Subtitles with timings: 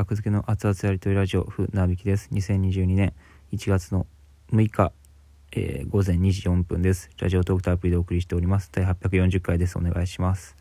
[0.00, 2.30] 学付けの熱々やりとりラジオ風なびきです。
[2.32, 3.12] 2022年
[3.52, 4.06] 1月の
[4.50, 4.92] 6日、
[5.52, 7.10] えー、午前2時4分です。
[7.18, 8.70] ラジオトークタアプリでお送りしております。
[8.72, 9.76] 第840回です。
[9.76, 10.56] お願いします。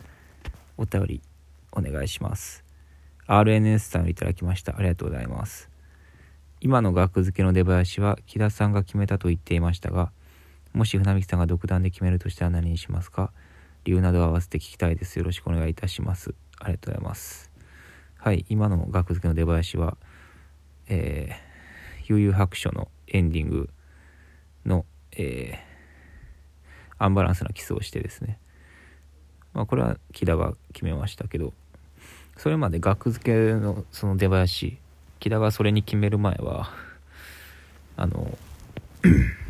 [0.76, 1.22] お便り
[1.72, 2.66] お願いします。
[3.28, 4.76] RNS さんをいただきました。
[4.78, 5.70] ありがとうございます。
[6.60, 10.12] 今の学付けの出囃子は木田さんが決めたと言っていましたが
[10.74, 13.32] もし船引さんが独断で決めるとしたら何にしますか？
[13.86, 15.18] 理由などを合わせて聞きたいです。
[15.18, 16.36] よろしくお願いいたします。
[16.60, 17.49] ありがとうございます。
[18.20, 19.98] はい今の学付けの出囃子は
[20.90, 23.70] えー、悠々白書のエンディング
[24.66, 28.40] の、えー、アンバランスなキスをしてですね。
[29.54, 31.54] まあこれは木田が決めましたけど
[32.38, 34.78] それまで学付けのその出囃子
[35.20, 36.70] 木田がそれに決める前は
[37.98, 38.38] あの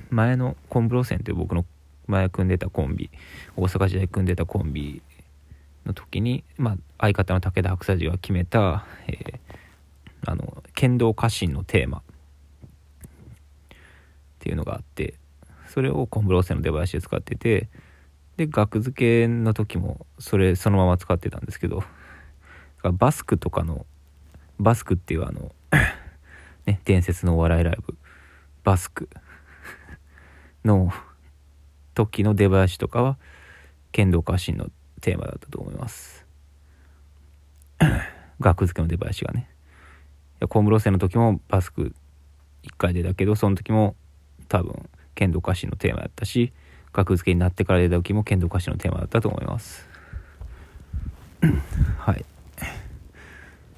[0.10, 1.66] 前のコンブロ線という僕の
[2.08, 3.10] 前組んでたコンビ
[3.56, 5.02] 大阪時代組んでたコンビ
[5.90, 12.02] の時に、まあ、相方の武田白佐寺が決めた、えー、あの剣道家臣のテーマ。
[14.40, 15.16] っていうのがあって
[15.68, 17.68] それをコンブロ線の出囃子で使ってて
[18.38, 21.84] で額付けの時もそれそのまま使ってたんですけど
[22.82, 23.86] バスクとかの
[24.60, 25.52] バスクっていうあの
[26.66, 27.98] ね伝説のお笑いライブ
[28.64, 29.10] バスク
[30.64, 30.94] の
[31.96, 33.18] 時の出囃子とかは
[33.92, 34.70] 剣道家臣の
[35.00, 36.26] テーマだったと思います。
[38.40, 39.50] 額付けの出囃子がね。
[40.48, 41.94] 小室線の時もバスク
[42.64, 43.96] 1回出たけどその時も
[44.48, 46.54] 多分剣道家臣のテーマだったし
[46.94, 49.88] 額付けになってから出た時も剣道家臣のテーマだったと思います。
[52.00, 52.26] はい。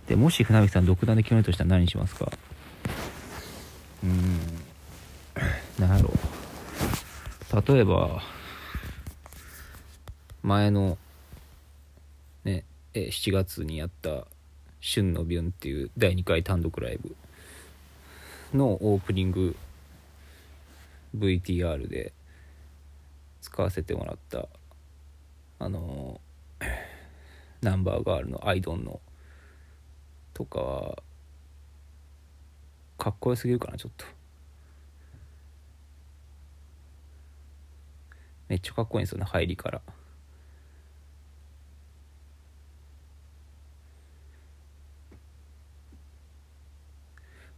[0.07, 2.31] でもし船引さん独断で決めるとしたら何にしますか？
[4.03, 4.39] うーん。
[5.79, 7.73] 何やろう。
[7.73, 8.21] 例えば
[10.43, 10.97] 前の
[12.93, 14.27] え7月にやった
[14.81, 17.15] 「春のビュン」っていう第2回単独ライブ
[18.53, 19.55] のオープニング
[21.17, 22.13] VTR で
[23.41, 24.47] 使わせてもらった
[25.59, 26.19] あの
[27.61, 28.99] ナンバーガールのアイドンの
[30.33, 31.03] とかは
[32.97, 34.05] かっこよすぎるかなちょっと。
[38.47, 39.81] めっちゃかっこいいんですよね入りから。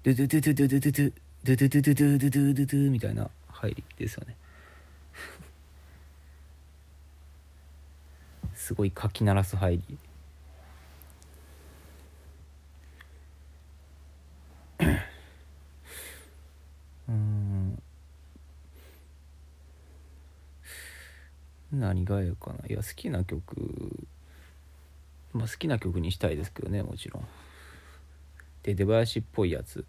[0.04, 1.14] ドゥドゥドゥドゥドゥドゥ
[1.46, 4.36] ドゥドゥドゥドゥドゥドゥドゥドゥドゥみたいな入りですよね
[8.54, 9.98] すごいかき鳴らす入り
[17.08, 17.82] うん
[21.72, 24.06] 何がええかないや好きな曲
[25.32, 27.28] まあ好きな曲にしたいですけどねもちろん
[28.64, 29.86] で出囃子っぽいやつ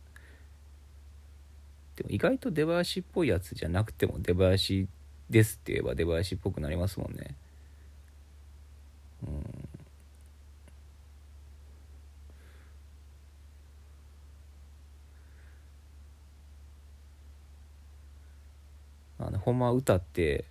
[1.96, 4.88] でも意外と出囃子っぽいやつじゃなくても出囃子
[5.30, 7.36] ですって言えば出囃子っぽくなりますもんね。
[9.26, 9.68] うん。
[19.18, 20.44] あのほんま歌って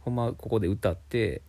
[0.00, 1.42] ほんまここで歌って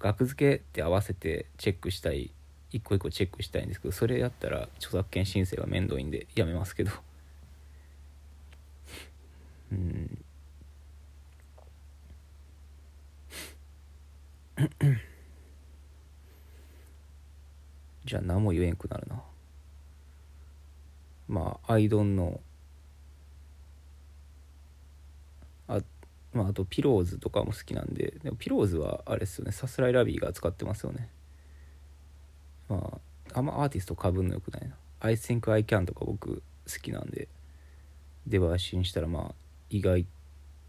[0.00, 2.32] 額付けって合わせてチェックしたい
[2.72, 6.90] 一個一個チェックしたいんですけどそれやったら著作権申請が面倒いんでやめますけど。
[9.72, 10.24] うん。
[18.04, 19.22] じゃあ何も言えんくなるな。
[21.28, 22.40] まあアイドンの
[25.68, 25.80] あ
[26.34, 28.18] まああとピローズとかも好きなんで。
[28.22, 29.52] でもピローズはあれっすよね。
[29.52, 31.08] さすらいラビーが使ってますよね。
[32.68, 33.00] ま
[33.32, 37.28] ああんまアーティストかぶんのよくないな「I think I can」とか僕好きなんで。
[38.26, 39.41] 出囃子にしたらまあ
[39.72, 40.06] 意外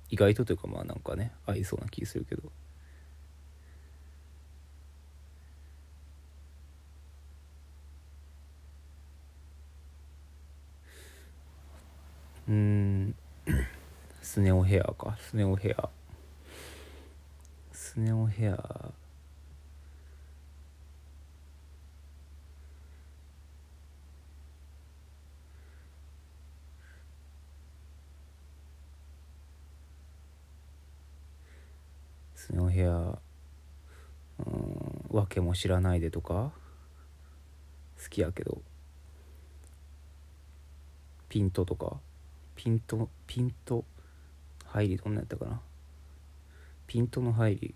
[0.10, 2.52] 意外とというかまあなんかね合いそうな気するけど。
[12.48, 13.16] うん。
[14.22, 15.18] スネオヘアか。
[15.20, 15.90] スネオヘア。
[17.72, 18.92] スネオヘア。
[32.44, 33.18] スネオヘア
[34.40, 36.52] うんわけも知らないでとか。
[37.98, 38.62] 好きやけど。
[41.30, 42.02] ピントとか。
[42.58, 43.86] ピントピント。
[44.66, 45.62] 入りどんなやったかな。
[46.86, 47.76] ピントの入り。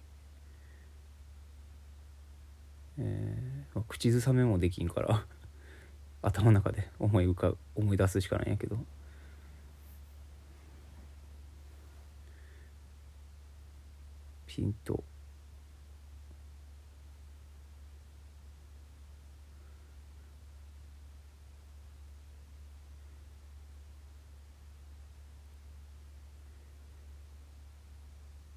[2.97, 5.25] えー、口ずさめもできんから。
[6.21, 8.77] 頭の中で思い浮か思い出すしかないんやけど。
[14.57, 15.03] ピンと。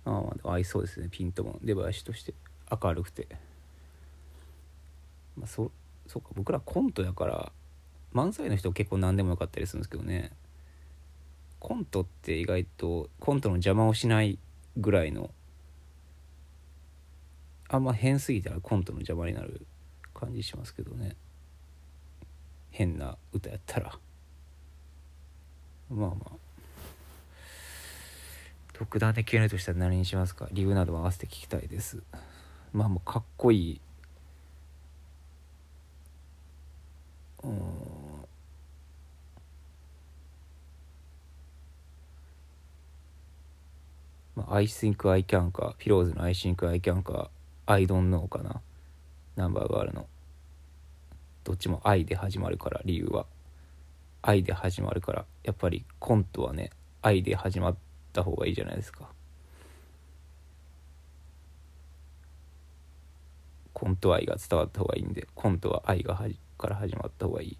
[0.06, 1.58] ああ合いそうですねピントも。
[1.62, 2.32] 出囃子として。
[2.70, 3.28] 明るくて。
[5.36, 5.70] まあそ
[6.06, 7.52] そうか僕らコントやから
[8.14, 10.32] 漫才の人結構何でもよかったりするんですけどね。
[11.58, 14.38] コントって意外とコントの邪魔をしない
[14.78, 15.30] ぐらいの
[17.72, 19.64] あんま変すぎたらコントの邪魔になる
[20.12, 21.14] 感じしますけどね。
[22.70, 23.96] 変な歌やったら。
[25.88, 26.30] まあまあ。
[28.72, 30.48] 特段で決めるとしたら何にしますか？
[30.50, 32.02] 理由なども合わせて聞きたいです。
[32.72, 33.80] まあもうかっこいい。
[37.44, 37.60] うん。
[44.36, 47.30] まあ、I think I can か、ピローズの I think I can か、
[47.70, 48.60] I don't know かな。
[49.36, 50.08] ナンバーがあるの。
[51.44, 53.26] どっちも I で始まるから、理由は。
[54.22, 56.70] 愛で始まるから、やっぱりコントはね、
[57.00, 57.76] 愛で始まっ
[58.12, 59.08] た方がいいじゃないですか。
[63.72, 67.58] コント愛が伝わった方がいいんで、コントは愛がはじから始まった方がいい。